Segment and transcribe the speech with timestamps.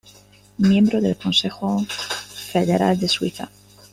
[0.57, 3.51] Miembro del Consejo Federal de Suiza.